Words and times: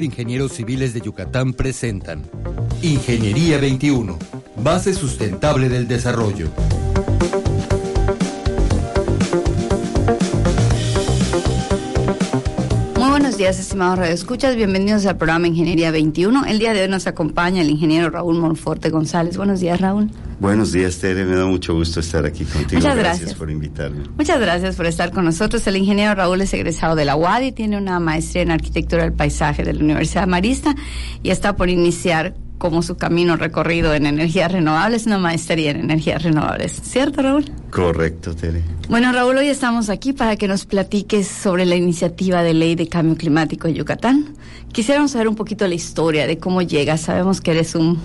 Ingenieros 0.00 0.52
civiles 0.52 0.94
de 0.94 1.00
Yucatán 1.00 1.52
presentan 1.52 2.22
Ingeniería 2.82 3.58
21, 3.58 4.16
base 4.62 4.94
sustentable 4.94 5.68
del 5.68 5.88
desarrollo. 5.88 6.52
Días, 13.38 13.60
estimados 13.60 14.00
radioescuchas. 14.00 14.56
Bienvenidos 14.56 15.06
al 15.06 15.16
programa 15.16 15.46
Ingeniería 15.46 15.92
21. 15.92 16.46
El 16.46 16.58
día 16.58 16.72
de 16.72 16.82
hoy 16.82 16.88
nos 16.88 17.06
acompaña 17.06 17.62
el 17.62 17.70
ingeniero 17.70 18.10
Raúl 18.10 18.36
Monforte 18.36 18.90
González. 18.90 19.36
Buenos 19.36 19.60
días, 19.60 19.80
Raúl. 19.80 20.10
Buenos 20.40 20.72
días, 20.72 20.98
Tere. 20.98 21.24
Me 21.24 21.36
da 21.36 21.46
mucho 21.46 21.72
gusto 21.72 22.00
estar 22.00 22.26
aquí 22.26 22.44
contigo. 22.44 22.80
Muchas 22.80 22.96
gracias. 22.96 23.34
por 23.34 23.48
invitarme. 23.48 24.02
Muchas 24.16 24.40
gracias 24.40 24.74
por 24.74 24.86
estar 24.86 25.12
con 25.12 25.24
nosotros. 25.24 25.64
El 25.68 25.76
ingeniero 25.76 26.16
Raúl 26.16 26.40
es 26.40 26.52
egresado 26.52 26.96
de 26.96 27.04
la 27.04 27.14
UAD 27.14 27.42
y 27.42 27.52
tiene 27.52 27.78
una 27.78 28.00
maestría 28.00 28.42
en 28.42 28.50
arquitectura 28.50 29.04
del 29.04 29.12
paisaje 29.12 29.62
de 29.62 29.72
la 29.72 29.84
Universidad 29.84 30.26
Marista 30.26 30.74
y 31.22 31.30
está 31.30 31.54
por 31.54 31.68
iniciar 31.68 32.34
como 32.58 32.82
su 32.82 32.96
camino 32.96 33.36
recorrido 33.36 33.94
en 33.94 34.06
energías 34.06 34.52
renovables, 34.52 35.06
una 35.06 35.18
maestría 35.18 35.70
en 35.70 35.80
energías 35.80 36.22
renovables. 36.22 36.72
¿Cierto, 36.82 37.22
Raúl? 37.22 37.44
Correcto, 37.70 38.34
Tere. 38.34 38.62
Bueno, 38.88 39.12
Raúl, 39.12 39.36
hoy 39.38 39.48
estamos 39.48 39.88
aquí 39.88 40.12
para 40.12 40.36
que 40.36 40.48
nos 40.48 40.66
platiques 40.66 41.28
sobre 41.28 41.64
la 41.66 41.76
iniciativa 41.76 42.42
de 42.42 42.54
ley 42.54 42.74
de 42.74 42.88
cambio 42.88 43.16
climático 43.16 43.68
en 43.68 43.74
Yucatán. 43.74 44.34
Quisiéramos 44.72 45.12
saber 45.12 45.28
un 45.28 45.36
poquito 45.36 45.66
la 45.66 45.74
historia 45.74 46.26
de 46.26 46.38
cómo 46.38 46.62
llega. 46.62 46.96
Sabemos 46.98 47.40
que 47.40 47.52
eres 47.52 47.74
un 47.74 47.98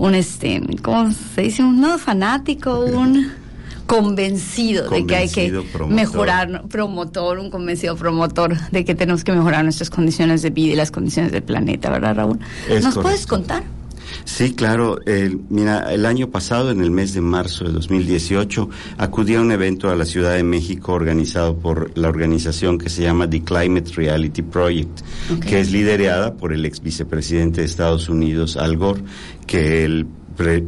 un 0.00 0.14
este, 0.14 0.62
¿cómo 0.82 1.12
se 1.12 1.42
dice? 1.42 1.62
Un 1.62 1.80
no 1.80 1.98
fanático, 1.98 2.80
un 2.80 3.32
convencido, 3.90 4.88
de 4.88 5.04
que 5.04 5.16
hay 5.16 5.28
que 5.28 5.62
mejorar, 5.88 6.62
promotor, 6.68 7.40
un 7.40 7.50
convencido 7.50 7.96
promotor 7.96 8.56
de 8.70 8.84
que 8.84 8.94
tenemos 8.94 9.24
que 9.24 9.32
mejorar 9.32 9.64
nuestras 9.64 9.90
condiciones 9.90 10.42
de 10.42 10.50
vida 10.50 10.72
y 10.74 10.76
las 10.76 10.92
condiciones 10.92 11.32
del 11.32 11.42
planeta, 11.42 11.90
¿verdad, 11.90 12.14
Raúl? 12.14 12.38
¿Nos 12.82 12.96
puedes 12.96 13.26
contar? 13.26 13.64
Sí, 14.24 14.54
claro. 14.54 14.98
mira, 15.48 15.92
el 15.92 16.06
año 16.06 16.30
pasado, 16.30 16.70
en 16.70 16.80
el 16.82 16.90
mes 16.90 17.14
de 17.14 17.20
marzo 17.20 17.64
de 17.64 17.72
2018, 17.72 18.68
acudí 18.98 19.34
a 19.34 19.40
un 19.40 19.50
evento 19.50 19.90
a 19.90 19.96
la 19.96 20.04
Ciudad 20.04 20.34
de 20.34 20.44
México 20.44 20.92
organizado 20.92 21.56
por 21.56 21.96
la 21.98 22.08
organización 22.08 22.78
que 22.78 22.90
se 22.90 23.02
llama 23.02 23.28
The 23.28 23.42
Climate 23.42 23.90
Reality 23.94 24.42
Project, 24.42 25.00
que 25.40 25.60
es 25.60 25.72
liderada 25.72 26.34
por 26.34 26.52
el 26.52 26.64
ex 26.64 26.80
vicepresidente 26.80 27.60
de 27.60 27.66
Estados 27.66 28.08
Unidos, 28.08 28.56
Al 28.56 28.76
Gore, 28.76 29.02
que 29.46 29.84
el 29.84 30.06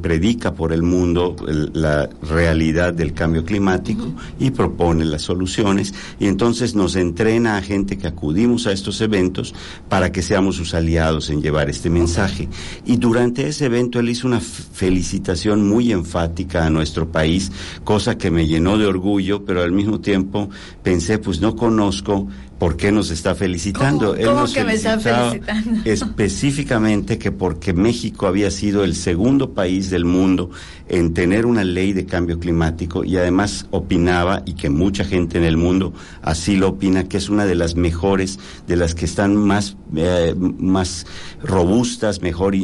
predica 0.01 0.55
por 0.55 0.73
el 0.73 0.83
mundo 0.83 1.34
la 1.73 2.09
realidad 2.23 2.92
del 2.92 3.15
cambio 3.15 3.45
climático 3.45 4.12
y 4.39 4.51
propone 4.51 5.05
las 5.05 5.23
soluciones 5.23 5.95
y 6.20 6.27
entonces 6.27 6.75
nos 6.75 6.97
entrena 6.97 7.56
a 7.56 7.62
gente 7.62 7.97
que 7.97 8.06
acudimos 8.06 8.67
a 8.67 8.73
estos 8.73 9.01
eventos 9.01 9.55
para 9.89 10.12
que 10.12 10.23
seamos 10.23 10.56
sus 10.56 10.75
aliados 10.75 11.31
en 11.31 11.42
llevar 11.42 11.70
este 11.70 11.91
mensaje. 11.91 12.48
Y 12.84 12.97
durante 12.97 13.47
ese 13.47 13.67
evento 13.67 14.01
él 14.01 14.09
hizo 14.09 14.27
una 14.27 14.41
felicitación 14.41 15.69
muy 15.69 15.92
enfática 15.92 16.67
a 16.67 16.70
nuestro 16.70 17.11
país, 17.11 17.51
cosa 17.84 18.19
que 18.19 18.31
me 18.31 18.47
llenó 18.47 18.79
de 18.79 18.86
orgullo, 18.86 19.45
pero 19.45 19.62
al 19.62 19.73
mismo 19.73 20.01
tiempo 20.01 20.51
pensé, 20.83 21.19
pues 21.19 21.41
no 21.41 21.57
conozco 21.57 22.29
¿Por 22.58 22.77
qué 22.77 22.92
nos 22.92 23.11
está 23.11 23.34
felicitando? 23.34 24.14
¿Cómo, 24.25 24.45
que 24.53 24.64
me 24.64 24.75
está 24.75 24.98
felicitando? 24.98 25.81
Específicamente 25.84 27.19
que 27.19 27.33
porque 27.33 27.72
México 27.72 28.27
había 28.27 28.50
sido 28.50 28.84
el 28.84 28.95
segundo 28.95 29.53
país 29.53 29.91
del 29.91 30.05
mundo 30.05 30.50
en 30.89 31.14
tener 31.14 31.47
una 31.47 31.64
ley 31.64 31.92
de 31.92 32.06
cambio 32.06 32.39
climático 32.39 33.05
y 33.05 33.17
además 33.17 33.67
opinaba, 33.70 34.42
y 34.47 34.55
que 34.55 34.70
mucha 34.70 35.05
gente 35.05 35.39
en 35.39 35.45
el 35.45 35.56
mundo 35.56 35.92
así 36.23 36.56
lo 36.56 36.69
opina, 36.69 37.08
que 37.08 37.17
es 37.17 37.28
una 37.28 37.47
de 37.47 37.55
las 37.55 37.77
mejores, 37.77 38.39
de 38.67 38.77
las 38.77 38.95
que 38.95 39.06
están 39.06 39.36
más, 39.36 39.77
eh, 39.97 40.34
más 40.36 41.06
robustas, 41.42 42.23
mejor 42.23 42.55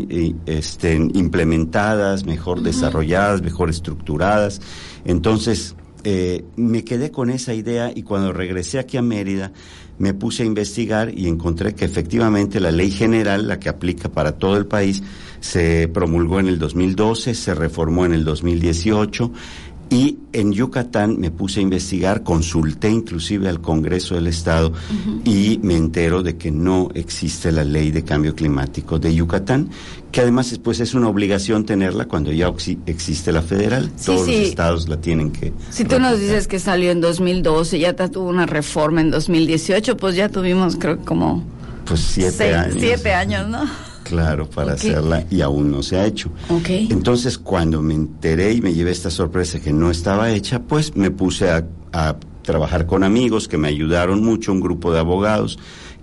este, 0.47 0.95
implementadas, 0.95 2.25
mejor 2.25 2.63
desarrolladas, 2.63 3.43
mejor 3.43 3.71
estructuradas. 3.71 4.61
Entonces, 5.05 5.75
eh, 6.05 6.45
me 6.57 6.85
quedé 6.85 7.11
con 7.11 7.31
esa 7.31 7.55
idea 7.55 7.93
y 7.95 8.03
cuando 8.03 8.33
regresé 8.33 8.79
aquí 8.79 8.97
a 8.97 9.03
Mérida, 9.03 9.53
me 9.99 10.15
puse 10.15 10.45
a 10.45 10.47
investigar 10.47 11.13
y 11.17 11.27
encontré 11.27 11.75
que 11.75 11.85
efectivamente 11.85 12.61
la 12.61 12.71
ley 12.71 12.91
general, 12.91 13.49
la 13.49 13.59
que 13.59 13.69
aplica 13.69 14.09
para 14.09 14.33
todo 14.39 14.57
el 14.57 14.67
país, 14.67 15.03
se 15.41 15.89
promulgó 15.89 16.41
en 16.41 16.47
el 16.47 16.59
2012, 16.59 17.35
se 17.35 17.55
reformó 17.55 18.07
en 18.07 18.13
el 18.13 18.25
2018 18.25 19.33
y 19.91 20.19
en 20.33 20.53
Yucatán 20.53 21.19
me 21.19 21.31
puse 21.31 21.61
a 21.61 21.63
investigar, 21.63 22.23
consulté 22.23 22.91
inclusive 22.91 23.49
al 23.49 23.61
Congreso 23.61 24.15
del 24.15 24.27
Estado 24.27 24.73
y 25.25 25.59
me 25.63 25.77
entero 25.77 26.23
de 26.23 26.37
que 26.37 26.51
no 26.51 26.91
existe 26.95 27.51
la 27.53 27.65
ley 27.65 27.91
de 27.91 28.05
cambio 28.05 28.35
climático 28.35 28.99
de 28.99 29.15
Yucatán, 29.15 29.71
que 30.13 30.21
además 30.21 30.59
pues, 30.63 30.81
es 30.81 30.95
una 30.95 31.09
obligación 31.09 31.65
tenerla 31.65 32.07
cuando 32.07 32.33
ya 32.33 32.53
existe 32.87 33.33
la 33.33 33.43
federal. 33.43 33.91
Todos 34.05 34.27
los 34.27 34.37
estados 34.37 34.89
la 34.89 35.01
tienen 35.01 35.31
que. 35.33 35.53
Si 35.71 35.85
tú 35.85 35.99
nos 35.99 36.21
dices 36.21 36.49
que 36.49 36.59
salió 36.59 36.91
en 36.91 37.01
2012, 37.01 37.79
ya 37.79 37.95
tuvo 37.95 38.29
una 38.29 38.47
reforma 38.47 39.01
en 39.01 39.11
2018, 39.11 39.97
pues 39.97 40.17
ya 40.17 40.29
tuvimos 40.29 40.77
creo 40.77 40.99
como... 40.99 41.45
Pues 41.87 42.01
siete 42.01 42.55
años. 42.55 42.77
Siete 42.79 43.15
años, 43.15 43.49
¿no? 43.49 43.88
Claro, 44.09 44.49
para 44.49 44.73
hacerla 44.73 45.25
y 45.31 45.43
aún 45.43 45.71
no 45.71 45.83
se 45.83 45.99
ha 45.99 46.07
hecho. 46.07 46.31
Entonces, 46.67 47.39
cuando 47.39 47.83
me 47.83 47.95
enteré 47.95 48.53
y 48.53 48.61
me 48.63 48.73
llevé 48.73 48.91
esta 48.91 49.11
sorpresa 49.11 49.61
que 49.61 49.73
no 49.73 49.91
estaba 49.91 50.31
hecha, 50.31 50.63
pues 50.63 50.97
me 50.97 51.11
puse 51.11 51.51
a, 51.51 51.65
trabajar 52.43 52.87
con 52.87 53.05
amigos 53.05 53.47
que 53.47 53.59
me 53.59 53.69
ayudaron 53.69 54.25
mucho, 54.25 54.53
un 54.53 54.61
grupo 54.61 54.91
de 54.91 54.99
abogados 54.99 55.59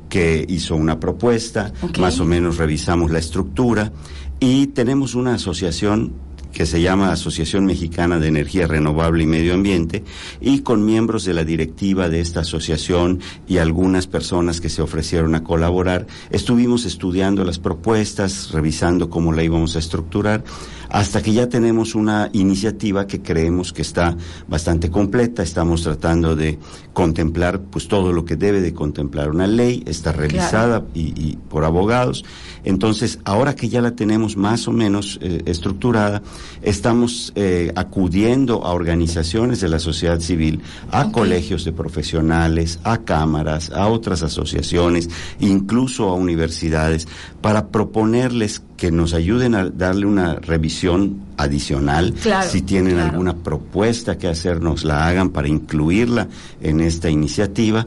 que 0.10 0.46
hizo 0.48 0.76
una 0.76 1.00
propuesta, 1.00 1.74
más 2.00 2.20
o 2.20 2.26
menos 2.26 2.58
revisamos 2.58 3.10
la 3.10 3.18
estructura 3.18 3.92
y 4.40 4.68
tenemos 4.68 5.16
una 5.16 5.34
asociación 5.36 6.14
que 6.56 6.66
se 6.66 6.82
llama 6.82 7.12
Asociación 7.12 7.66
Mexicana 7.66 8.18
de 8.18 8.30
Energía 8.30 8.66
Renovable 8.66 9.24
y 9.24 9.28
Medio 9.28 9.54
Ambiente, 9.54 10.06
y 10.40 10.62
con 10.62 10.86
miembros 10.86 11.26
de 11.26 11.34
la 11.34 11.44
directiva 11.44 12.08
de 12.08 12.22
esta 12.22 12.40
asociación 12.40 13.20
y 13.46 13.58
algunas 13.58 14.08
personas 14.08 14.62
que 14.62 14.70
se 14.70 14.82
ofrecieron 14.82 15.36
a 15.36 15.44
colaborar, 15.44 16.08
estuvimos 16.30 16.86
estudiando 16.86 17.44
las 17.44 17.60
propuestas, 17.60 18.52
revisando 18.52 19.10
cómo 19.10 19.34
la 19.34 19.44
íbamos 19.44 19.76
a 19.76 19.80
estructurar, 19.80 20.46
hasta 20.90 21.22
que 21.22 21.34
ya 21.34 21.50
tenemos 21.50 21.94
una 21.94 22.30
iniciativa 22.32 23.06
que 23.06 23.22
creemos 23.22 23.74
que 23.74 23.82
está 23.82 24.16
bastante 24.48 24.90
completa, 24.90 25.44
estamos 25.44 25.84
tratando 25.84 26.38
de 26.38 26.58
contemplar 26.94 27.60
pues 27.60 27.90
todo 27.90 28.14
lo 28.14 28.24
que 28.24 28.38
debe 28.38 28.62
de 28.62 28.74
contemplar 28.74 29.30
una 29.30 29.46
ley, 29.46 29.84
está 29.86 30.14
revisada 30.14 30.86
y, 30.94 31.36
por 31.50 31.66
abogados, 31.66 32.24
entonces 32.64 33.20
ahora 33.26 33.56
que 33.56 33.68
ya 33.68 33.82
la 33.82 33.92
tenemos 33.92 34.38
más 34.38 34.70
o 34.70 34.72
menos 34.72 35.20
eh, 35.22 35.42
estructurada, 35.46 36.24
estamos 36.62 37.32
eh, 37.36 37.72
acudiendo 37.76 38.66
a 38.66 38.74
organizaciones 38.74 39.62
de 39.62 39.70
la 39.70 39.80
sociedad 39.80 40.20
civil, 40.20 40.62
a 40.92 41.12
colegios 41.12 41.66
de 41.66 41.72
profesionales, 41.72 42.80
a 42.84 43.00
cámaras, 43.00 43.70
a 43.72 43.88
otras 43.88 44.24
asociaciones, 44.24 45.10
incluso 45.40 46.10
a 46.10 46.14
universidades, 46.14 47.08
para 47.42 47.68
proponerles 47.68 48.62
que 48.78 48.92
nos 48.92 49.14
ayuden 49.14 49.56
a 49.56 49.70
darle 49.70 50.06
una 50.06 50.36
revisión 50.36 51.26
adicional. 51.38 52.14
si 52.50 52.62
tienen 52.62 53.00
alguna 53.00 53.36
propuesta 53.36 54.18
que 54.18 54.28
hacernos, 54.28 54.84
la 54.84 55.08
hagan 55.08 55.30
para 55.30 55.48
incluirla 55.48 56.28
en 56.62 56.82
esta 56.82 57.10
iniciativa. 57.10 57.86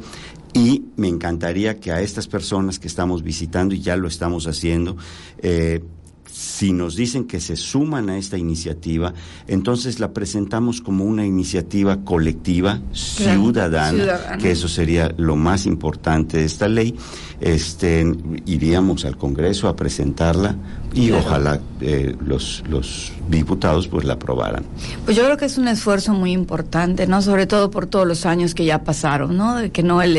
Y 0.55 0.85
me 0.97 1.09
encantaría 1.09 1.79
que 1.79 1.93
a 1.93 2.01
estas 2.01 2.27
personas 2.27 2.79
que 2.79 2.89
estamos 2.89 3.23
visitando, 3.23 3.75
y 3.75 3.81
ya 3.81 3.97
lo 3.97 4.09
estamos 4.09 4.47
haciendo, 4.47 4.97
eh, 5.39 5.85
si 6.31 6.73
nos 6.73 6.97
dicen 6.97 7.25
que 7.25 7.41
se 7.41 7.57
suman 7.57 8.11
a 8.11 8.19
esta 8.19 8.39
iniciativa, 8.39 9.15
entonces 9.47 10.01
la 10.01 10.13
presentamos 10.13 10.81
como 10.81 11.05
una 11.05 11.25
iniciativa 11.25 12.05
colectiva, 12.05 12.81
ciudadana, 12.93 14.39
que 14.39 14.51
eso 14.51 14.69
sería 14.69 15.13
lo 15.17 15.37
más 15.37 15.67
importante 15.67 16.39
de 16.39 16.45
esta 16.45 16.69
ley. 16.69 16.97
Este, 17.41 18.05
iríamos 18.47 19.05
al 19.05 19.17
Congreso 19.17 19.69
a 19.69 19.77
presentarla 19.77 20.57
y 20.93 21.13
ojalá 21.13 21.61
eh, 21.81 22.17
los, 22.25 22.65
los 22.69 23.13
diputados 23.29 23.87
pues 23.87 24.05
la 24.05 24.15
aprobaran. 24.15 24.65
Pues 25.05 25.17
yo 25.17 25.25
creo 25.25 25.37
que 25.37 25.45
es 25.45 25.57
un 25.57 25.69
esfuerzo 25.69 26.15
muy 26.15 26.33
importante, 26.33 27.07
¿no? 27.07 27.23
Sobre 27.23 27.47
todo 27.47 27.71
por 27.71 27.87
todos 27.87 28.09
los 28.09 28.27
años 28.27 28.55
que 28.55 28.65
ya 28.65 28.83
pasaron, 28.83 29.37
¿no? 29.37 29.57
De 29.57 29.71
que 29.71 29.85
no 29.85 30.03
el, 30.03 30.19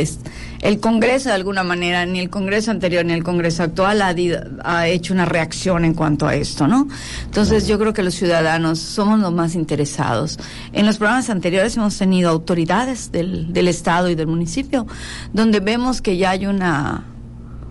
el 0.61 0.79
Congreso 0.79 1.29
de 1.29 1.35
alguna 1.35 1.63
manera, 1.63 2.05
ni 2.05 2.19
el 2.19 2.29
Congreso 2.29 2.71
anterior 2.71 3.03
ni 3.03 3.13
el 3.13 3.23
Congreso 3.23 3.63
actual 3.63 4.01
ha, 4.01 4.15
ha 4.63 4.87
hecho 4.87 5.13
una 5.13 5.25
reacción 5.25 5.83
en 5.83 5.93
cuanto 5.99 6.27
a 6.27 6.33
esto, 6.33 6.65
¿no? 6.65 6.87
Entonces 7.25 7.67
yo 7.67 7.77
creo 7.77 7.93
que 7.93 8.03
los 8.03 8.15
ciudadanos 8.15 8.79
somos 8.79 9.19
los 9.19 9.33
más 9.33 9.53
interesados. 9.53 10.39
En 10.71 10.85
los 10.85 10.97
programas 10.97 11.29
anteriores 11.29 11.75
hemos 11.75 11.97
tenido 11.97 12.29
autoridades 12.29 13.11
del, 13.11 13.51
del 13.51 13.67
Estado 13.67 14.09
y 14.09 14.15
del 14.15 14.27
municipio, 14.27 14.87
donde 15.33 15.59
vemos 15.59 16.01
que 16.01 16.15
ya 16.15 16.29
hay 16.29 16.45
una 16.45 17.03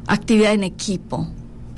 actividad 0.06 0.52
en 0.52 0.64
equipo 0.64 1.26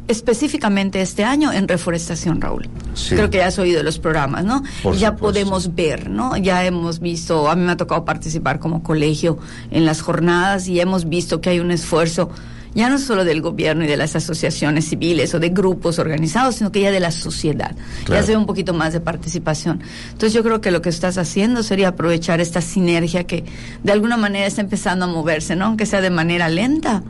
específicamente 0.08 1.00
este 1.00 1.22
año 1.22 1.52
en 1.52 1.68
reforestación, 1.68 2.40
Raúl. 2.40 2.68
Creo 3.10 3.30
que 3.30 3.38
ya 3.38 3.46
has 3.46 3.60
oído 3.60 3.84
los 3.84 4.00
programas, 4.00 4.44
¿no? 4.44 4.64
ya 4.98 5.14
podemos 5.14 5.76
ver, 5.76 6.10
¿no? 6.10 6.36
Ya 6.36 6.64
hemos 6.64 6.98
visto, 6.98 7.48
a 7.48 7.54
mí 7.54 7.62
me 7.64 7.70
ha 7.70 7.76
tocado 7.76 8.04
participar 8.04 8.58
como 8.58 8.82
colegio 8.82 9.38
en 9.70 9.84
las 9.84 10.02
jornadas 10.02 10.66
y 10.66 10.80
hemos 10.80 11.08
visto 11.08 11.40
que 11.40 11.50
hay 11.50 11.60
un 11.60 11.70
esfuerzo 11.70 12.28
ya 12.74 12.88
no 12.88 12.98
solo 12.98 13.24
del 13.24 13.40
gobierno 13.40 13.84
y 13.84 13.86
de 13.86 13.96
las 13.96 14.16
asociaciones 14.16 14.88
civiles 14.88 15.34
o 15.34 15.40
de 15.40 15.48
grupos 15.50 15.98
organizados, 15.98 16.56
sino 16.56 16.70
que 16.72 16.80
ya 16.80 16.90
de 16.90 17.00
la 17.00 17.10
sociedad. 17.10 17.74
Ya 18.08 18.22
se 18.22 18.32
ve 18.32 18.36
un 18.36 18.46
poquito 18.46 18.74
más 18.74 18.92
de 18.92 19.00
participación. 19.00 19.80
Entonces 20.12 20.32
yo 20.32 20.42
creo 20.42 20.60
que 20.60 20.70
lo 20.70 20.82
que 20.82 20.88
estás 20.88 21.18
haciendo 21.18 21.62
sería 21.62 21.88
aprovechar 21.88 22.40
esta 22.40 22.60
sinergia 22.60 23.24
que 23.24 23.44
de 23.82 23.92
alguna 23.92 24.16
manera 24.16 24.46
está 24.46 24.60
empezando 24.60 25.04
a 25.06 25.08
moverse, 25.08 25.56
¿no? 25.56 25.66
Aunque 25.66 25.86
sea 25.86 26.00
de 26.00 26.10
manera 26.10 26.48
lenta. 26.48 27.02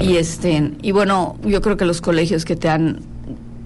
Y 0.00 0.16
este, 0.16 0.72
y 0.82 0.92
bueno, 0.92 1.38
yo 1.42 1.62
creo 1.62 1.78
que 1.78 1.86
los 1.86 2.02
colegios 2.02 2.44
que 2.44 2.54
te 2.54 2.68
han 2.68 3.00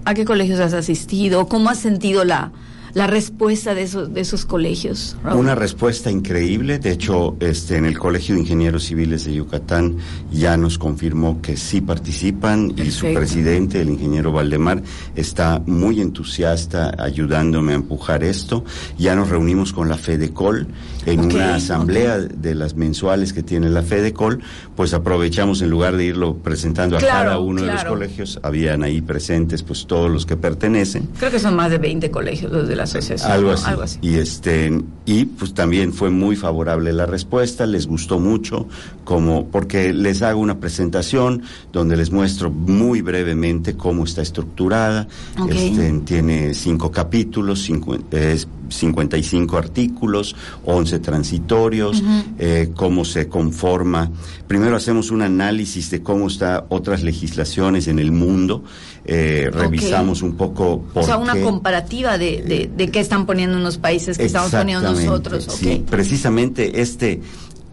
¿A 0.05 0.13
qué 0.13 0.23
colegios 0.23 0.59
has 0.59 0.73
asistido? 0.73 1.47
¿Cómo 1.47 1.71
has 1.71 1.79
sentido 1.79 2.23
la, 2.25 2.51
la 2.95 3.07
respuesta 3.07 3.75
de 3.75 3.83
esos, 3.83 4.13
de 4.13 4.21
esos 4.21 4.45
colegios? 4.45 5.17
Una 5.25 5.53
respuesta 5.53 6.09
increíble. 6.09 6.79
De 6.79 6.91
hecho, 6.91 7.35
este, 7.41 7.75
en 7.75 7.85
el 7.85 7.99
Colegio 7.99 8.35
de 8.35 8.41
Ingenieros 8.41 8.85
Civiles 8.85 9.25
de 9.25 9.33
Yucatán 9.33 9.97
ya 10.31 10.55
nos 10.55 10.77
confirmó 10.77 11.41
que 11.41 11.57
sí 11.57 11.81
participan 11.81 12.73
y 12.77 12.91
su 12.91 13.13
presidente, 13.13 13.81
el 13.81 13.89
ingeniero 13.89 14.31
Valdemar, 14.31 14.81
está 15.13 15.61
muy 15.65 15.99
entusiasta 15.99 16.95
ayudándome 16.97 17.73
a 17.73 17.75
empujar 17.75 18.23
esto. 18.23 18.63
Ya 18.97 19.13
nos 19.13 19.27
reunimos 19.27 19.73
con 19.73 19.89
la 19.89 19.97
FEDECOL 19.97 20.65
en 21.05 21.19
una 21.19 21.55
asamblea 21.55 22.19
de 22.19 22.55
las 22.55 22.75
mensuales 22.75 23.33
que 23.33 23.43
tiene 23.43 23.69
la 23.69 23.83
FEDECOL, 23.83 24.41
pues 24.75 24.93
aprovechamos 24.93 25.61
en 25.61 25.69
lugar 25.69 25.97
de 25.97 26.05
irlo 26.05 26.37
presentando 26.37 26.97
a 26.97 27.01
cada 27.01 27.39
uno 27.39 27.61
de 27.61 27.73
los 27.73 27.83
colegios, 27.83 28.39
habían 28.41 28.83
ahí 28.83 29.01
presentes 29.01 29.63
pues 29.63 29.85
todos 29.85 30.09
los 30.09 30.25
que 30.25 30.37
pertenecen. 30.37 31.09
Creo 31.19 31.29
que 31.29 31.39
son 31.39 31.55
más 31.55 31.69
de 31.69 31.77
20 31.77 32.09
colegios 32.09 32.51
los 32.51 32.67
de 32.67 32.75
la 32.75 32.84
algo, 33.23 33.51
así. 33.51 33.99
Y 34.01 34.15
este 34.15 34.71
y 35.05 35.25
pues 35.25 35.53
también 35.53 35.93
fue 35.93 36.09
muy 36.09 36.35
favorable 36.35 36.91
la 36.93 37.05
respuesta, 37.05 37.65
les 37.65 37.87
gustó 37.87 38.19
mucho 38.19 38.67
como 39.03 39.47
porque 39.47 39.93
les 39.93 40.21
hago 40.21 40.39
una 40.39 40.59
presentación 40.59 41.43
donde 41.71 41.95
les 41.95 42.11
muestro 42.11 42.49
muy 42.49 43.01
brevemente 43.01 43.75
cómo 43.75 44.03
está 44.03 44.21
estructurada. 44.21 45.07
Este, 45.49 45.91
tiene 46.05 46.53
cinco 46.53 46.91
capítulos, 46.91 47.61
cinco, 47.61 47.95
es 48.11 48.47
55 48.69 49.57
artículos, 49.57 50.35
11 50.65 50.99
transitorios, 50.99 52.03
eh, 52.39 52.71
cómo 52.75 53.05
se 53.05 53.27
conforma. 53.27 54.11
Primero 54.47 54.75
hacemos 54.75 55.11
un 55.11 55.21
análisis 55.21 55.89
de 55.89 56.01
cómo 56.01 56.27
están 56.27 56.63
otras 56.69 57.03
legislaciones 57.03 57.87
en 57.87 57.99
el 57.99 58.11
mundo, 58.11 58.63
eh, 59.05 59.49
revisamos 59.51 60.21
un 60.21 60.35
poco... 60.35 60.83
Por 60.93 61.03
o 61.03 61.05
sea, 61.05 61.17
una 61.17 61.39
comparativa 61.41 62.17
de, 62.17 62.69
de, 62.75 62.91
qué 62.91 62.99
están 62.99 63.25
poniendo 63.25 63.57
unos 63.57 63.77
países 63.77 64.17
que 64.17 64.25
estamos 64.25 64.51
poniendo 64.51 64.91
nosotros. 64.91 65.47
Sí, 65.49 65.83
precisamente 65.89 66.81
este 66.81 67.21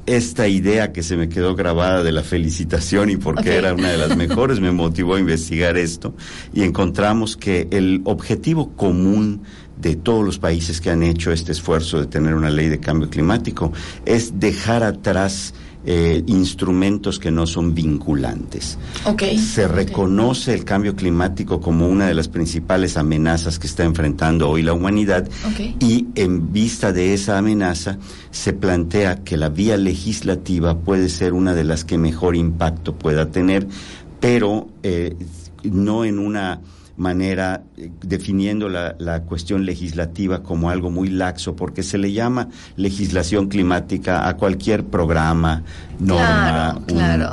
esta 0.07 0.49
idea 0.49 0.93
que 0.93 1.03
se 1.03 1.17
me 1.17 1.29
quedó 1.29 1.55
grabada 1.55 2.03
de 2.03 2.13
la 2.13 2.23
felicitación 2.23 3.11
y 3.11 3.17
porque 3.17 3.55
era 3.55 3.73
una 3.73 3.91
de 3.91 3.99
las 3.99 4.17
mejores 4.17 4.61
me 4.61 4.73
motivó 4.73 5.15
a 5.15 5.21
investigar 5.21 5.77
esto 5.77 6.15
y 6.53 6.63
encontramos 6.63 7.37
que 7.37 7.69
el 7.71 8.01
objetivo 8.05 8.73
común 8.73 9.43
de 9.83 9.97
todos 9.97 10.25
los 10.25 10.39
países 10.39 10.81
que 10.81 10.91
han 10.91 11.03
hecho 11.03 11.33
este 11.33 11.53
esfuerzo 11.53 12.01
de 12.01 12.07
tener 12.07 12.35
una 12.35 12.51
ley 12.51 12.69
de 12.69 12.81
cambio 12.81 13.11
climático 13.11 13.73
es 14.07 14.39
dejar 14.39 14.83
atrás 14.83 15.53
eh, 15.85 16.23
instrumentos 16.29 17.19
que 17.19 17.33
no 17.33 17.45
son 17.45 17.75
vinculantes. 17.75 18.79
Se 19.37 19.67
reconoce 19.67 20.55
el 20.55 20.65
cambio 20.65 20.95
climático 20.95 21.61
como 21.61 21.89
una 21.89 22.07
de 22.07 22.15
las 22.15 22.29
principales 22.29 22.97
amenazas 22.97 23.59
que 23.59 23.67
está 23.67 23.83
enfrentando 23.83 24.49
hoy 24.49 24.63
la 24.63 24.75
humanidad 24.75 25.29
y 25.81 26.07
en 26.15 26.53
vista 26.53 26.93
de 26.93 27.15
esa 27.15 27.37
amenaza 27.37 27.99
se 28.31 28.53
plantea 28.53 29.25
que 29.25 29.37
la 29.37 29.49
vía 29.49 29.77
legislativa 29.77 30.79
puede 30.79 31.09
ser 31.09 31.33
una 31.33 31.53
de 31.53 31.65
las 31.65 31.85
que 31.85 31.99
mejor 31.99 32.37
impacto 32.37 32.95
pueda 32.95 33.33
tener, 33.33 33.67
pero 34.21 34.69
eh, 34.85 35.17
no 35.65 36.05
en 36.05 36.21
una 36.21 36.61
manera 36.97 37.65
definiendo 38.03 38.69
la, 38.69 38.95
la, 38.99 39.23
cuestión 39.23 39.65
legislativa 39.65 40.43
como 40.43 40.71
algo 40.71 40.91
muy 40.91 41.09
laxo, 41.09 41.57
porque 41.57 41.83
se 41.83 41.99
le 41.99 42.13
llama 42.13 42.49
legislación 42.77 43.49
climática 43.49 44.29
a 44.29 44.37
cualquier 44.37 44.85
programa, 44.85 45.63
norma, 46.03 46.81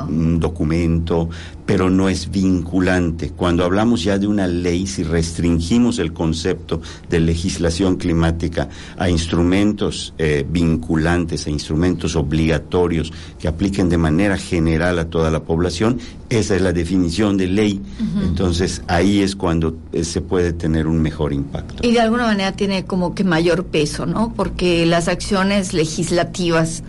Un, 0.08 0.38
documento, 0.38 1.28
pero 1.66 1.90
no 1.90 2.08
es 2.08 2.30
vinculante. 2.30 3.30
Cuando 3.30 3.64
hablamos 3.64 4.02
ya 4.02 4.18
de 4.18 4.26
una 4.26 4.46
ley, 4.46 4.86
si 4.86 5.02
restringimos 5.02 5.98
el 5.98 6.12
concepto 6.12 6.80
de 7.08 7.20
legislación 7.20 7.96
climática 7.96 8.68
a 8.96 9.10
instrumentos 9.10 10.14
eh, 10.18 10.44
vinculantes, 10.48 11.46
a 11.46 11.50
instrumentos 11.50 12.16
obligatorios 12.16 13.12
que 13.38 13.48
apliquen 13.48 13.88
de 13.88 13.98
manera 13.98 14.36
general 14.36 14.98
a 14.98 15.06
toda 15.06 15.30
la 15.30 15.40
población, 15.40 15.98
esa 16.28 16.54
es 16.54 16.62
la 16.62 16.72
definición 16.72 17.36
de 17.36 17.48
ley. 17.48 17.82
Entonces 18.22 18.82
ahí 18.86 19.20
es 19.20 19.34
cuando 19.34 19.76
eh, 19.92 20.04
se 20.04 20.20
puede 20.20 20.39
tener 20.52 20.86
un 20.86 21.00
mejor 21.00 21.32
impacto. 21.32 21.86
Y 21.86 21.92
de 21.92 22.00
alguna 22.00 22.26
manera 22.26 22.52
tiene 22.52 22.84
como 22.84 23.14
que 23.14 23.24
mayor 23.24 23.64
peso, 23.66 24.06
¿no? 24.06 24.32
Porque 24.34 24.86
las 24.86 25.08
acciones 25.08 25.72
legislativas 25.72 26.82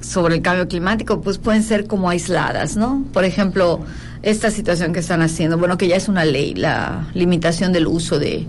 sobre 0.00 0.36
el 0.36 0.42
cambio 0.42 0.68
climático 0.68 1.20
pues 1.20 1.38
pueden 1.38 1.62
ser 1.62 1.86
como 1.86 2.10
aisladas, 2.10 2.76
¿no? 2.76 3.04
Por 3.12 3.24
ejemplo, 3.24 3.80
esta 4.22 4.50
situación 4.50 4.92
que 4.92 5.00
están 5.00 5.22
haciendo, 5.22 5.58
bueno, 5.58 5.78
que 5.78 5.88
ya 5.88 5.96
es 5.96 6.08
una 6.08 6.24
ley, 6.24 6.54
la 6.54 7.08
limitación 7.14 7.72
del 7.72 7.86
uso 7.86 8.18
de 8.18 8.46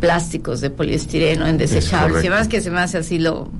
plásticos 0.00 0.60
de 0.60 0.70
poliestireno 0.70 1.46
en 1.46 1.58
desechables. 1.58 2.24
Y 2.24 2.28
además 2.28 2.48
que 2.48 2.60
se 2.60 2.70
me 2.70 2.80
hace 2.80 2.98
así 2.98 3.18
lo, 3.18 3.50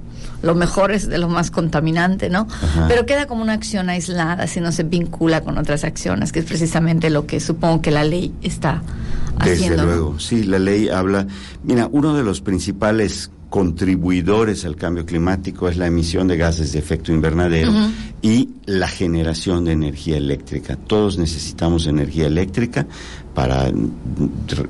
lo 0.42 0.54
mejor 0.54 0.90
es 0.90 1.06
de 1.08 1.18
lo 1.18 1.28
más 1.28 1.50
contaminante, 1.50 2.30
¿no? 2.30 2.48
Pero 2.88 3.04
queda 3.04 3.26
como 3.26 3.42
una 3.42 3.52
acción 3.52 3.90
aislada 3.90 4.46
si 4.46 4.60
no 4.60 4.72
se 4.72 4.82
vincula 4.82 5.42
con 5.42 5.58
otras 5.58 5.84
acciones, 5.84 6.32
que 6.32 6.40
es 6.40 6.46
precisamente 6.46 7.10
lo 7.10 7.26
que 7.26 7.40
supongo 7.40 7.82
que 7.82 7.90
la 7.90 8.04
ley 8.04 8.32
está 8.42 8.82
haciendo. 9.40 9.76
Desde 9.76 9.84
luego, 9.84 10.18
sí, 10.18 10.44
la 10.44 10.58
ley 10.58 10.88
habla. 10.88 11.26
Mira, 11.62 11.88
uno 11.90 12.14
de 12.14 12.22
los 12.22 12.40
principales 12.40 13.30
contribuidores 13.50 14.64
al 14.64 14.76
cambio 14.76 15.04
climático 15.04 15.68
es 15.68 15.76
la 15.76 15.88
emisión 15.88 16.28
de 16.28 16.36
gases 16.36 16.72
de 16.72 16.78
efecto 16.78 17.12
invernadero 17.12 17.72
y 18.22 18.50
la 18.64 18.86
generación 18.86 19.64
de 19.64 19.72
energía 19.72 20.16
eléctrica. 20.16 20.76
Todos 20.76 21.18
necesitamos 21.18 21.88
energía 21.88 22.28
eléctrica 22.28 22.86
para 23.34 23.72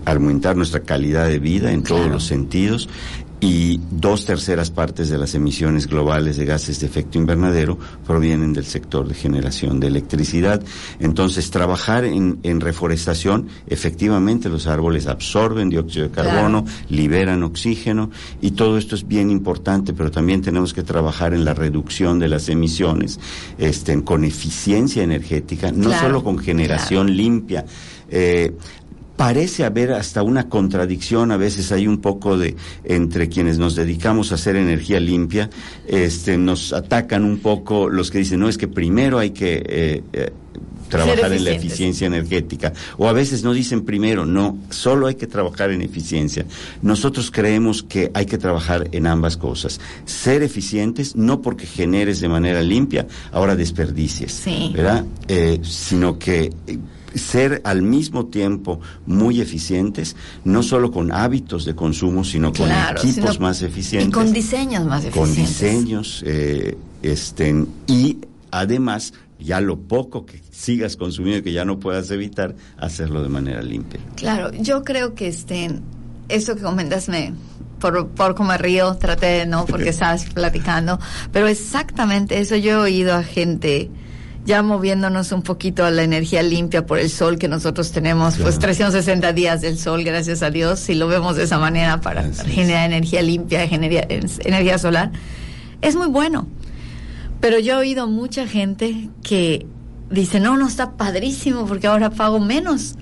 aumentar 0.07 0.57
nuestra 0.57 0.81
calidad 0.81 1.29
de 1.29 1.39
vida 1.39 1.73
en 1.73 1.83
todos 1.83 2.11
los 2.11 2.25
sentidos 2.25 2.89
y 3.41 3.81
dos 3.91 4.27
terceras 4.27 4.71
partes 4.71 5.09
de 5.09 5.17
las 5.17 5.35
emisiones 5.35 5.87
globales 5.87 6.37
de 6.37 6.45
gases 6.45 6.81
de 6.81 6.87
efecto 6.87 7.17
invernadero 7.17 7.79
provienen 8.07 8.53
del 8.53 8.67
sector 8.67 9.09
de 9.09 9.15
generación 9.15 9.81
de 9.81 9.87
electricidad. 9.87 10.63
Entonces, 10.99 11.51
trabajar 11.51 12.05
en, 12.05 12.61
reforestación, 12.61 13.49
efectivamente 13.67 14.51
los 14.51 14.67
árboles 14.67 15.07
absorben 15.07 15.71
dióxido 15.71 16.09
de 16.09 16.15
carbono, 16.15 16.67
liberan 16.91 17.43
oxígeno 17.43 18.11
y 18.43 18.51
todo 18.51 18.77
esto 18.77 18.95
es 18.95 19.09
bien 19.09 19.31
importante, 19.31 19.95
pero 19.95 20.11
también 20.11 20.43
tenemos 20.43 20.75
que 20.75 20.83
trabajar 20.83 21.33
en 21.33 21.45
la 21.45 21.55
reducción 21.55 22.19
de 22.19 22.29
las 22.29 22.49
emisiones, 22.51 23.19
este, 23.57 24.03
con 24.05 24.25
eficiencia 24.25 25.03
energética, 25.03 25.73
no 25.73 25.99
solo 25.99 26.23
con 26.23 26.39
generación 26.39 27.17
limpia. 27.17 27.65
Eh, 28.13 28.57
parece 29.21 29.67
haber 29.67 29.93
hasta 29.93 30.23
una 30.23 30.49
contradicción, 30.49 31.31
a 31.31 31.37
veces 31.37 31.73
hay 31.73 31.87
un 31.87 31.99
poco 31.99 32.39
de 32.39 32.57
entre 32.85 33.29
quienes 33.29 33.59
nos 33.59 33.75
dedicamos 33.75 34.33
a 34.33 34.37
hacer 34.37 34.57
energía 34.57 34.99
limpia, 34.99 35.51
este, 35.87 36.39
nos 36.39 36.73
atacan 36.73 37.27
un 37.27 37.41
poco 37.41 37.91
los 37.91 38.11
que 38.11 38.17
dicen, 38.17 38.41
no, 38.41 38.49
es 38.49 38.57
que 38.57 38.67
primero 38.67 39.19
hay 39.19 39.33
que 39.33 39.63
eh, 39.63 40.03
eh, 40.15 40.31
trabajar 40.89 41.35
en 41.35 41.45
la 41.45 41.51
eficiencia 41.51 42.07
energética. 42.07 42.73
O 42.97 43.09
a 43.09 43.13
veces 43.13 43.45
no 43.45 43.53
dicen 43.53 43.83
primero, 43.83 44.25
no, 44.25 44.57
solo 44.71 45.07
hay 45.07 45.17
que 45.17 45.27
trabajar 45.27 45.71
en 45.71 45.83
eficiencia. 45.83 46.47
Nosotros 46.81 47.31
creemos 47.31 47.83
que 47.83 48.11
hay 48.15 48.25
que 48.25 48.39
trabajar 48.39 48.89
en 48.93 49.07
ambas 49.07 49.37
cosas. 49.37 49.83
Ser 50.07 50.43
eficientes, 50.43 51.15
no 51.15 51.43
porque 51.43 51.67
generes 51.67 52.21
de 52.21 52.31
manera 52.31 52.63
limpia, 52.63 53.07
ahora 53.33 53.55
desperdicies, 53.55 54.43
¿verdad? 54.73 55.05
Eh, 55.29 55.61
sino 55.63 56.19
que 56.19 56.51
ser 57.15 57.61
al 57.65 57.83
mismo 57.83 58.27
tiempo 58.27 58.81
muy 59.07 59.41
eficientes, 59.41 60.17
no 60.45 60.63
solo 60.63 60.91
con 60.91 61.13
hábitos 61.13 61.65
de 61.65 61.75
consumo, 61.75 62.25
sino 62.25 62.53
con 62.53 62.71
equipos 62.71 63.41
más 63.41 63.63
eficientes. 63.63 64.09
Y 64.09 64.13
con 64.13 64.33
diseños 64.33 64.85
más 64.85 65.05
eficientes. 65.05 65.35
Con 65.35 65.35
diseños, 65.35 66.23
eh, 66.27 66.77
este, 67.03 67.67
y 67.87 68.19
además, 68.51 69.13
ya 69.39 69.61
lo 69.61 69.79
poco 69.81 70.27
que 70.27 70.41
sigas 70.51 70.97
consumiendo 70.97 71.41
y 71.41 71.43
que 71.43 71.53
ya 71.53 71.65
no 71.65 71.79
puedas 71.79 72.11
evitar, 72.11 72.55
hacerlo 72.77 73.23
de 73.23 73.29
manera 73.29 73.63
limpia. 73.63 74.01
Claro, 74.17 74.53
yo 74.53 74.83
creo 74.83 75.15
que 75.15 75.29
este, 75.29 75.81
eso 76.29 76.57
que 76.57 76.63
comentas 76.63 77.09
me, 77.09 77.33
por, 77.81 78.09
por 78.09 78.35
como 78.35 78.57
río, 78.57 78.95
traté 78.97 79.27
de 79.27 79.47
no, 79.47 79.65
porque 79.67 79.89
estabas 79.91 80.27
platicando, 80.27 81.01
pero 81.33 81.49
exactamente 81.49 82.39
eso 82.39 82.57
yo 82.57 82.73
he 82.73 82.77
oído 82.77 83.15
a 83.15 83.23
gente 83.23 83.91
ya 84.45 84.63
moviéndonos 84.63 85.33
un 85.33 85.43
poquito 85.43 85.85
a 85.85 85.91
la 85.91 86.03
energía 86.03 86.43
limpia 86.43 86.87
por 86.87 86.99
el 86.99 87.11
sol 87.11 87.39
que 87.39 87.49
nosotros 87.49 87.93
tenemos, 87.93 88.39
pues 88.39 88.59
360 88.59 89.33
días 89.33 89.61
del 89.61 89.79
sol, 89.79 90.03
gracias 90.03 90.43
a 90.43 90.51
Dios, 90.51 90.81
si 90.81 90.95
lo 90.95 91.07
vemos 91.09 91.37
de 91.37 91.45
esa 91.45 91.59
manera 91.59 92.01
para 92.01 92.25
generar 92.33 92.87
energía 92.87 93.23
limpia, 93.23 93.69
generar 93.69 94.07
energía 94.11 94.79
solar, 94.79 95.13
es 95.83 95.97
muy 95.97 96.09
bueno. 96.09 96.47
Pero 97.41 97.59
yo 97.59 97.75
he 97.75 97.77
oído 97.77 98.07
mucha 98.07 98.47
gente 98.47 99.09
que 99.23 99.67
dice, 100.11 100.41
no, 100.41 100.57
no 100.57 100.67
está 100.67 100.93
padrísimo 100.93 101.67
porque 101.67 101.87
ahora 101.87 102.11
pago 102.11 102.39
menos 102.39 102.97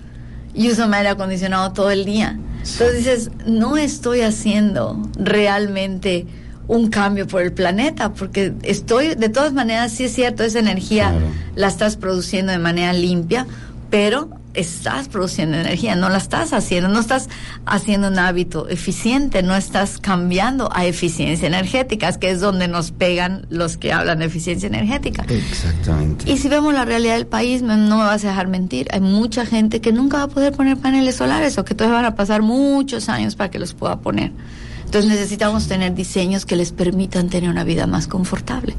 y 0.54 0.71
uso 0.71 0.88
mi 0.88 0.97
aire 0.97 1.11
acondicionado 1.11 1.73
todo 1.73 1.90
el 1.90 2.04
día. 2.04 2.38
Entonces 2.59 2.97
dices, 2.97 3.30
no 3.47 3.76
estoy 3.76 4.21
haciendo 4.21 5.00
realmente 5.18 6.26
un 6.68 6.88
cambio 6.88 7.26
por 7.26 7.42
el 7.42 7.52
planeta, 7.52 8.12
porque 8.12 8.52
estoy, 8.62 9.14
de 9.14 9.28
todas 9.30 9.52
maneras, 9.52 9.90
sí 9.92 10.04
es 10.04 10.14
cierto, 10.14 10.44
esa 10.44 10.58
energía 10.58 11.12
la 11.56 11.66
estás 11.66 11.96
produciendo 11.96 12.52
de 12.52 12.58
manera 12.58 12.92
limpia, 12.92 13.46
pero 13.90 14.28
estás 14.54 15.08
produciendo 15.08 15.56
energía, 15.56 15.94
no 15.94 16.08
la 16.08 16.18
estás 16.18 16.52
haciendo, 16.52 16.88
no 16.88 17.00
estás 17.00 17.28
haciendo 17.64 18.08
un 18.08 18.18
hábito 18.18 18.68
eficiente, 18.68 19.42
no 19.42 19.54
estás 19.56 19.98
cambiando 19.98 20.68
a 20.75 20.84
eficiencia 20.84 21.46
energética, 21.46 22.12
que 22.18 22.30
es 22.30 22.40
donde 22.40 22.68
nos 22.68 22.90
pegan 22.90 23.46
los 23.50 23.76
que 23.76 23.92
hablan 23.92 24.18
de 24.18 24.26
eficiencia 24.26 24.66
energética. 24.66 25.25
Exactamente. 25.28 26.30
Y 26.30 26.38
si 26.38 26.48
vemos 26.48 26.75
la 26.75 26.84
realidad 26.84 27.14
del 27.14 27.26
país, 27.26 27.62
no 27.62 27.76
me 27.76 27.96
vas 27.96 28.25
a 28.25 28.28
dejar 28.28 28.48
mentir, 28.48 28.88
hay 28.92 29.00
mucha 29.00 29.46
gente 29.46 29.80
que 29.80 29.92
nunca 29.92 30.18
va 30.18 30.22
a 30.25 30.28
poder 30.28 30.52
poner 30.52 30.76
paneles 30.76 31.16
solares 31.16 31.56
o 31.56 31.64
que 31.64 31.75
todavía 31.75 31.96
van 31.96 32.06
a 32.06 32.14
pasar 32.14 32.42
muchos 32.42 33.08
años 33.08 33.37
para 33.37 33.50
que 33.50 33.58
los 33.58 33.75
pueda 33.75 34.00
poner. 34.00 34.32
Entonces 34.88 35.11
necesitamos 35.11 35.68
tener 35.68 35.95
diseños 35.95 36.47
que 36.47 36.57
les 36.57 36.73
permitan 36.73 37.28
tener 37.28 37.50
una 37.50 37.62
vida 37.62 37.87
más 37.87 38.07
confortable. 38.07 38.75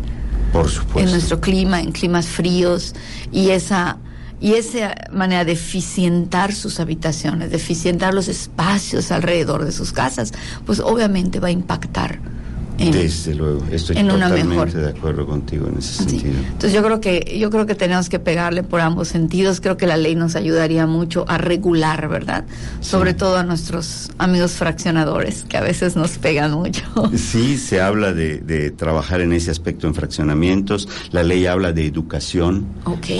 Por 0.51 0.67
supuesto. 0.67 1.01
En 1.01 1.11
nuestro 1.11 1.39
clima, 1.39 1.81
en 1.81 1.91
climas 1.91 2.25
fríos 2.25 2.95
y 3.31 3.51
esa 3.51 3.97
y 4.41 4.53
esa 4.53 4.95
manera 5.11 5.45
de 5.45 5.51
eficientar 5.51 6.51
sus 6.55 6.79
habitaciones, 6.79 7.51
de 7.51 7.57
eficientar 7.57 8.15
los 8.15 8.27
espacios 8.27 9.11
alrededor 9.11 9.65
de 9.65 9.71
sus 9.71 9.91
casas, 9.91 10.33
pues 10.65 10.79
obviamente 10.79 11.39
va 11.39 11.49
a 11.49 11.51
impactar 11.51 12.17
desde 12.79 13.35
luego, 13.35 13.63
estoy 13.71 13.95
totalmente 13.95 14.77
de 14.77 14.89
acuerdo 14.89 15.25
contigo 15.25 15.67
en 15.67 15.77
ese 15.77 16.03
sentido. 16.03 16.39
Entonces 16.39 16.73
yo 16.73 16.83
creo 16.83 17.01
que 17.01 17.37
yo 17.39 17.49
creo 17.49 17.65
que 17.65 17.75
tenemos 17.75 18.09
que 18.09 18.19
pegarle 18.19 18.63
por 18.63 18.81
ambos 18.81 19.09
sentidos. 19.09 19.59
Creo 19.59 19.77
que 19.77 19.87
la 19.87 19.97
ley 19.97 20.15
nos 20.15 20.35
ayudaría 20.35 20.87
mucho 20.87 21.25
a 21.27 21.37
regular, 21.37 22.07
¿verdad? 22.07 22.45
Sobre 22.81 23.13
todo 23.13 23.37
a 23.37 23.43
nuestros 23.43 24.11
amigos 24.17 24.53
fraccionadores 24.53 25.43
que 25.43 25.57
a 25.57 25.61
veces 25.61 25.95
nos 25.95 26.17
pegan 26.17 26.51
mucho. 26.51 26.83
Sí, 27.29 27.57
se 27.57 27.81
habla 27.81 28.13
de, 28.13 28.73
trabajar 28.75 29.21
en 29.21 29.33
ese 29.33 29.51
aspecto 29.51 29.87
en 29.87 29.93
fraccionamientos. 29.93 30.87
La 31.11 31.21
ley 31.21 31.45
habla 31.45 31.73
de 31.73 31.85
educación, 31.85 32.65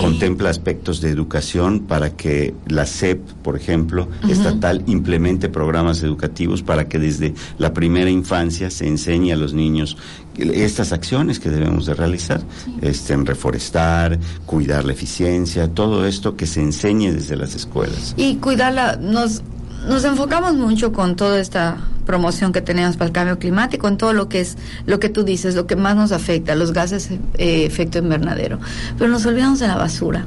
contempla 0.00 0.50
aspectos 0.50 1.00
de 1.00 1.10
educación 1.10 1.80
para 1.80 2.10
que 2.10 2.54
la 2.66 2.86
SEP, 2.86 3.20
por 3.42 3.56
ejemplo, 3.56 4.08
estatal 4.28 4.82
implemente 4.86 5.48
programas 5.48 6.02
educativos 6.02 6.62
para 6.62 6.88
que 6.88 6.98
desde 6.98 7.34
la 7.58 7.72
primera 7.72 8.10
infancia 8.10 8.70
se 8.70 8.86
enseñe 8.86 9.32
a 9.32 9.36
los 9.36 9.49
niños 9.54 9.96
estas 10.38 10.92
acciones 10.92 11.38
que 11.38 11.50
debemos 11.50 11.86
de 11.86 11.94
realizar, 11.94 12.40
este, 12.80 13.12
en 13.12 13.26
reforestar, 13.26 14.18
cuidar 14.46 14.84
la 14.84 14.92
eficiencia, 14.92 15.68
todo 15.68 16.06
esto 16.06 16.36
que 16.36 16.46
se 16.46 16.60
enseñe 16.60 17.12
desde 17.12 17.36
las 17.36 17.54
escuelas. 17.54 18.14
Y 18.16 18.36
cuidarla, 18.36 18.96
nos, 18.96 19.42
nos 19.88 20.04
enfocamos 20.04 20.54
mucho 20.54 20.92
con 20.92 21.16
toda 21.16 21.40
esta 21.40 21.78
promoción 22.06 22.52
que 22.52 22.60
tenemos 22.60 22.96
para 22.96 23.06
el 23.06 23.12
cambio 23.12 23.38
climático, 23.38 23.86
en 23.86 23.96
todo 23.96 24.12
lo 24.12 24.28
que 24.28 24.40
es 24.40 24.56
lo 24.86 24.98
que 24.98 25.08
tú 25.08 25.22
dices, 25.22 25.54
lo 25.54 25.66
que 25.66 25.76
más 25.76 25.96
nos 25.96 26.12
afecta, 26.12 26.54
los 26.54 26.72
gases 26.72 27.10
eh, 27.10 27.64
efecto 27.64 27.98
invernadero. 27.98 28.58
Pero 28.98 29.10
nos 29.10 29.26
olvidamos 29.26 29.60
de 29.60 29.68
la 29.68 29.76
basura. 29.76 30.26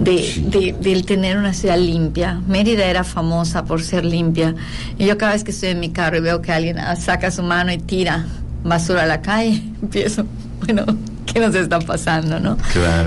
De, 0.00 0.74
del 0.80 1.06
tener 1.06 1.36
una 1.36 1.54
ciudad 1.54 1.78
limpia. 1.78 2.40
Mérida 2.46 2.84
era 2.84 3.04
famosa 3.04 3.64
por 3.64 3.82
ser 3.82 4.04
limpia. 4.04 4.54
Y 4.98 5.06
yo 5.06 5.16
cada 5.16 5.32
vez 5.32 5.44
que 5.44 5.52
estoy 5.52 5.70
en 5.70 5.80
mi 5.80 5.90
carro 5.90 6.18
y 6.18 6.20
veo 6.20 6.42
que 6.42 6.52
alguien 6.52 6.78
saca 7.00 7.30
su 7.30 7.42
mano 7.42 7.72
y 7.72 7.78
tira 7.78 8.26
basura 8.64 9.04
a 9.04 9.06
la 9.06 9.22
calle, 9.22 9.62
empiezo, 9.82 10.26
bueno, 10.64 10.84
¿qué 11.26 11.38
nos 11.38 11.54
está 11.54 11.78
pasando, 11.80 12.40
no? 12.40 12.56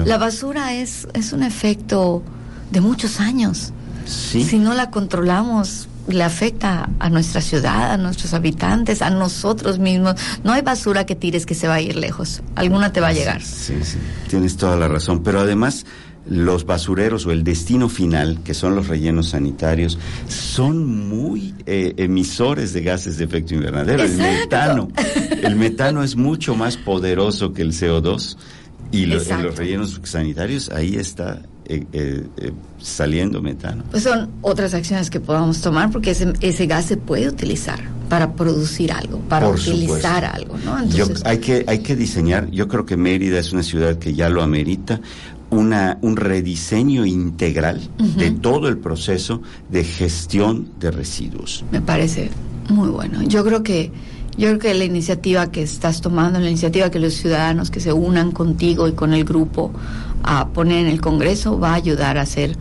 La 0.05 0.17
basura 0.17 0.73
es, 0.73 1.07
es 1.13 1.33
un 1.33 1.43
efecto 1.43 2.23
de 2.71 2.81
muchos 2.81 3.19
años. 3.19 3.73
Si 4.05 4.57
no 4.57 4.73
la 4.73 4.89
controlamos, 4.89 5.89
le 6.07 6.23
afecta 6.23 6.89
a 6.99 7.09
nuestra 7.09 7.41
ciudad, 7.41 7.91
a 7.91 7.97
nuestros 7.97 8.33
habitantes, 8.33 9.01
a 9.01 9.09
nosotros 9.09 9.79
mismos. 9.79 10.15
No 10.43 10.53
hay 10.53 10.61
basura 10.61 11.05
que 11.05 11.15
tires 11.15 11.45
que 11.45 11.55
se 11.55 11.67
va 11.67 11.75
a 11.75 11.81
ir 11.81 11.97
lejos. 11.97 12.41
Alguna 12.55 12.93
te 12.93 13.01
va 13.01 13.09
a 13.09 13.13
llegar. 13.13 13.41
Sí, 13.41 13.75
sí, 13.83 13.97
tienes 14.29 14.55
toda 14.55 14.77
la 14.77 14.87
razón. 14.87 15.23
Pero 15.23 15.41
además, 15.41 15.85
los 16.29 16.65
basureros 16.65 17.25
o 17.25 17.31
el 17.31 17.43
destino 17.43 17.89
final, 17.89 18.39
que 18.43 18.53
son 18.53 18.75
los 18.75 18.87
rellenos 18.87 19.29
sanitarios, 19.29 19.97
son 20.27 21.07
muy 21.09 21.53
eh, 21.65 21.93
emisores 21.97 22.73
de 22.73 22.81
gases 22.81 23.17
de 23.17 23.25
efecto 23.25 23.55
invernadero. 23.55 24.03
El 24.03 24.17
metano, 24.17 24.89
el 25.43 25.55
metano 25.55 26.03
es 26.03 26.15
mucho 26.15 26.55
más 26.55 26.77
poderoso 26.77 27.53
que 27.53 27.61
el 27.61 27.71
CO2 27.71 28.37
y 28.91 29.03
en 29.03 29.43
los 29.43 29.55
rellenos 29.57 29.99
sanitarios 30.03 30.69
ahí 30.69 30.95
está 30.95 31.41
eh, 31.65 31.85
eh, 31.91 32.53
saliendo 32.79 33.41
metano. 33.41 33.83
Pues 33.91 34.03
son 34.03 34.29
otras 34.41 34.73
acciones 34.73 35.09
que 35.09 35.19
podamos 35.19 35.61
tomar 35.61 35.91
porque 35.91 36.11
ese, 36.11 36.33
ese 36.39 36.65
gas 36.65 36.85
se 36.85 36.97
puede 36.97 37.27
utilizar 37.27 37.79
para 38.07 38.33
producir 38.33 38.93
algo, 38.93 39.19
para 39.19 39.49
utilizar 39.49 40.23
algo, 40.23 40.57
¿no? 40.63 40.77
hay 41.25 41.39
que 41.39 41.65
hay 41.67 41.79
que 41.79 41.95
diseñar. 41.95 42.49
Yo 42.51 42.69
creo 42.69 42.85
que 42.85 42.95
Mérida 42.95 43.37
es 43.39 43.51
una 43.51 43.63
ciudad 43.63 43.97
que 43.97 44.13
ya 44.13 44.29
lo 44.29 44.41
amerita 44.41 45.01
una, 45.49 45.97
un 46.01 46.17
rediseño 46.17 47.05
integral 47.05 47.81
de 48.17 48.31
todo 48.31 48.67
el 48.67 48.77
proceso 48.77 49.41
de 49.69 49.83
gestión 49.83 50.69
de 50.79 50.91
residuos. 50.91 51.63
Me 51.71 51.81
parece 51.81 52.29
muy 52.69 52.89
bueno. 52.89 53.23
Yo 53.23 53.43
creo 53.43 53.63
que 53.63 53.91
yo 54.37 54.47
creo 54.49 54.59
que 54.59 54.73
la 54.75 54.85
iniciativa 54.85 55.49
que 55.51 55.63
estás 55.63 55.99
tomando, 55.99 56.39
la 56.39 56.47
iniciativa 56.47 56.91
que 56.91 56.99
los 56.99 57.15
ciudadanos 57.15 57.71
que 57.71 57.79
se 57.79 57.91
unan 57.91 58.31
contigo 58.31 58.87
y 58.87 58.91
con 58.91 59.13
el 59.13 59.23
grupo 59.23 59.71
a 60.21 60.49
poner 60.49 60.85
en 60.85 60.91
el 60.91 61.01
Congreso 61.01 61.59
va 61.59 61.71
a 61.71 61.73
ayudar 61.75 62.19
a 62.19 62.21
hacer 62.21 62.55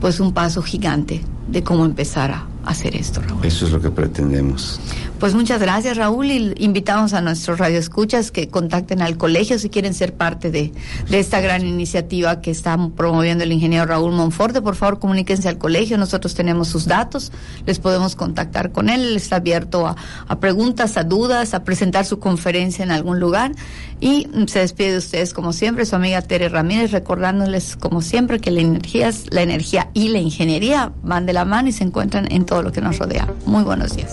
pues 0.00 0.20
un 0.20 0.34
paso 0.34 0.60
gigante 0.60 1.22
de 1.48 1.62
cómo 1.62 1.86
empezar 1.86 2.30
a 2.30 2.46
hacer 2.66 2.94
esto, 2.94 3.22
Raúl. 3.22 3.44
Eso 3.44 3.64
es 3.64 3.72
lo 3.72 3.80
que 3.80 3.90
pretendemos. 3.90 4.78
Pues 5.24 5.34
muchas 5.34 5.58
gracias, 5.58 5.96
Raúl, 5.96 6.30
y 6.30 6.52
invitamos 6.58 7.14
a 7.14 7.22
nuestros 7.22 7.58
radioescuchas 7.58 8.30
que 8.30 8.48
contacten 8.48 9.00
al 9.00 9.16
colegio 9.16 9.58
si 9.58 9.70
quieren 9.70 9.94
ser 9.94 10.12
parte 10.12 10.50
de, 10.50 10.70
esta 11.10 11.40
gran 11.40 11.66
iniciativa 11.66 12.42
que 12.42 12.50
está 12.50 12.76
promoviendo 12.94 13.42
el 13.42 13.50
ingeniero 13.50 13.86
Raúl 13.86 14.12
Monforte. 14.12 14.60
Por 14.60 14.76
favor, 14.76 14.98
comuníquense 14.98 15.48
al 15.48 15.56
colegio, 15.56 15.96
nosotros 15.96 16.34
tenemos 16.34 16.68
sus 16.68 16.84
datos, 16.84 17.32
les 17.64 17.78
podemos 17.78 18.16
contactar 18.16 18.70
con 18.70 18.90
él, 18.90 19.00
él 19.00 19.16
está 19.16 19.36
abierto 19.36 19.86
a, 19.86 19.96
a 20.28 20.40
preguntas, 20.40 20.98
a 20.98 21.04
dudas, 21.04 21.54
a 21.54 21.64
presentar 21.64 22.04
su 22.04 22.18
conferencia 22.18 22.82
en 22.82 22.90
algún 22.90 23.18
lugar. 23.18 23.52
Y 24.00 24.28
se 24.48 24.58
despide 24.58 24.92
de 24.92 24.98
ustedes 24.98 25.32
como 25.32 25.54
siempre, 25.54 25.86
su 25.86 25.96
amiga 25.96 26.20
Tere 26.20 26.50
Ramírez, 26.50 26.90
recordándoles 26.90 27.76
como 27.76 28.02
siempre 28.02 28.40
que 28.40 28.50
la 28.50 28.60
energía, 28.60 29.10
la 29.30 29.40
energía 29.40 29.88
y 29.94 30.08
la 30.08 30.18
ingeniería 30.18 30.92
van 31.02 31.24
de 31.24 31.32
la 31.32 31.46
mano 31.46 31.70
y 31.70 31.72
se 31.72 31.84
encuentran 31.84 32.30
en 32.30 32.44
todo 32.44 32.62
lo 32.62 32.72
que 32.72 32.82
nos 32.82 32.98
rodea. 32.98 33.26
Muy 33.46 33.62
buenos 33.62 33.96
días. 33.96 34.12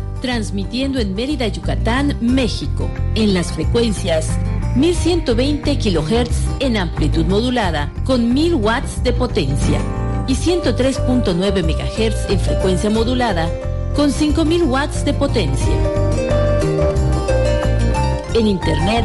transmitiendo 0.21 0.99
en 0.99 1.15
Mérida, 1.15 1.47
Yucatán, 1.47 2.15
México, 2.21 2.89
en 3.15 3.33
las 3.33 3.51
frecuencias 3.51 4.29
1120 4.75 5.77
kHz 5.77 6.29
en 6.59 6.77
amplitud 6.77 7.25
modulada 7.25 7.91
con 8.05 8.33
1000 8.33 8.55
watts 8.55 9.03
de 9.03 9.11
potencia 9.11 9.81
y 10.27 10.35
103.9 10.35 11.63
MHz 11.63 12.29
en 12.29 12.39
frecuencia 12.39 12.89
modulada 12.89 13.49
con 13.95 14.11
5000 14.11 14.63
watts 14.63 15.03
de 15.03 15.13
potencia. 15.13 15.75
En 18.33 18.47
internet 18.47 19.03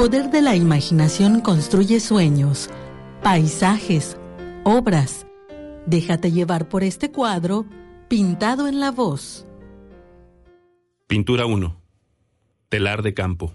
poder 0.01 0.31
de 0.31 0.41
la 0.41 0.55
imaginación 0.55 1.41
construye 1.41 1.99
sueños, 1.99 2.71
paisajes, 3.21 4.17
obras. 4.63 5.27
Déjate 5.85 6.31
llevar 6.31 6.67
por 6.69 6.83
este 6.83 7.11
cuadro 7.11 7.65
pintado 8.07 8.67
en 8.67 8.79
la 8.79 8.91
voz. 8.91 9.47
Pintura 11.07 11.45
1. 11.45 11.75
Telar 12.69 13.01
de 13.01 13.13
campo. 13.13 13.53